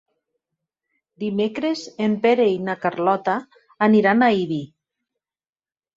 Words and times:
Dimecres 1.23 1.83
en 2.07 2.17
Pere 2.25 2.47
i 2.53 2.57
na 2.71 2.77
Carlota 2.87 3.37
aniran 3.89 4.29
a 4.31 4.35
Ibi. 4.45 4.63